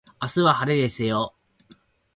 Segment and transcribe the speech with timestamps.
[0.19, 1.35] 明日は晴れですよ